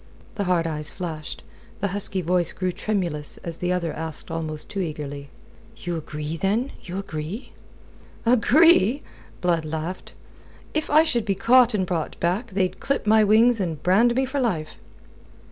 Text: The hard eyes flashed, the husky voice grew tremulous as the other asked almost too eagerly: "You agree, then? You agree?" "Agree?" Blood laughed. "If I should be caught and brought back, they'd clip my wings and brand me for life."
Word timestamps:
The 0.33 0.45
hard 0.45 0.65
eyes 0.65 0.89
flashed, 0.89 1.43
the 1.79 1.89
husky 1.89 2.21
voice 2.21 2.53
grew 2.53 2.71
tremulous 2.71 3.37
as 3.43 3.57
the 3.57 3.71
other 3.71 3.93
asked 3.93 4.31
almost 4.31 4.67
too 4.67 4.79
eagerly: 4.79 5.29
"You 5.77 5.95
agree, 5.95 6.37
then? 6.37 6.71
You 6.81 6.97
agree?" 6.97 7.51
"Agree?" 8.25 9.03
Blood 9.41 9.63
laughed. 9.63 10.13
"If 10.73 10.89
I 10.89 11.03
should 11.03 11.23
be 11.25 11.35
caught 11.35 11.75
and 11.75 11.85
brought 11.85 12.19
back, 12.19 12.47
they'd 12.49 12.79
clip 12.79 13.05
my 13.05 13.23
wings 13.23 13.59
and 13.59 13.83
brand 13.83 14.15
me 14.15 14.25
for 14.25 14.39
life." 14.39 14.79